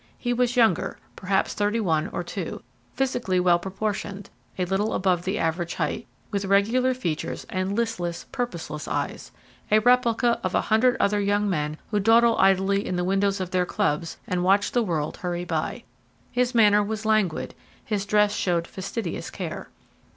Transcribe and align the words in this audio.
He 0.17 0.33
was 0.33 0.55
younger, 0.55 0.97
perhaps 1.15 1.53
thirty 1.53 1.79
one 1.79 2.07
or 2.07 2.23
two, 2.23 2.63
physically 2.95 3.39
well 3.39 3.59
proportioned, 3.59 4.31
a 4.57 4.65
little 4.65 4.95
above 4.95 5.25
the 5.25 5.37
average 5.37 5.75
height, 5.75 6.07
with 6.31 6.45
regular 6.45 6.95
features 6.95 7.45
and 7.51 7.75
listless, 7.75 8.25
purposeless 8.31 8.87
eyes 8.87 9.31
a 9.69 9.77
replica 9.77 10.39
of 10.43 10.55
a 10.55 10.61
hundred 10.61 10.97
other 10.99 11.19
young 11.19 11.47
men 11.47 11.77
who 11.91 11.99
dawdle 11.99 12.35
idly 12.39 12.83
in 12.83 12.95
the 12.95 13.03
windows 13.03 13.39
of 13.39 13.51
their 13.51 13.63
clubs 13.67 14.17
and 14.25 14.43
watch 14.43 14.71
the 14.71 14.81
world 14.81 15.17
hurry 15.17 15.45
by. 15.45 15.83
His 16.31 16.55
manner 16.55 16.81
was 16.83 17.05
languid; 17.05 17.53
his 17.85 18.03
dress 18.07 18.33
showed 18.35 18.65
fastidious 18.65 19.29
care. 19.29 19.69